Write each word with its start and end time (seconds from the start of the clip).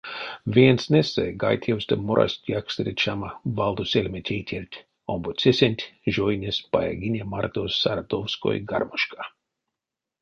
Веенстнэсэ 0.55 1.25
гайтевстэ 1.43 1.95
морасть 2.07 2.45
якстере 2.59 2.93
чама, 3.01 3.29
валдо 3.57 3.83
сельме 3.91 4.19
тейтерть, 4.27 4.77
омбоцесэнть 5.13 5.83
жойнесь 6.15 6.63
баягине 6.71 7.21
марто 7.31 7.61
саратовской 7.81 8.57
гармошка. 8.69 9.21